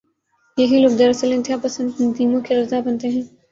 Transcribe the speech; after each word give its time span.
یہی 0.57 0.79
لوگ 0.79 0.97
دراصل 0.97 1.31
انتہا 1.31 1.55
پسند 1.63 1.91
تنظیموں 1.97 2.41
کی 2.41 2.55
غذا 2.55 2.79
بنتے 2.85 3.07
ہیں۔ 3.07 3.23